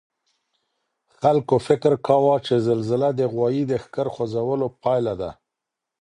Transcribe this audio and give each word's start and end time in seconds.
خلګو 1.19 1.57
فکر 1.67 1.91
کاوه 2.07 2.35
چي 2.45 2.55
زلزله 2.67 3.09
د 3.13 3.21
غوايي 3.33 3.63
د 3.67 3.73
ښکر 3.83 4.07
خوځولو 4.13 4.67
پایله 4.83 5.13
ده. 5.21 5.31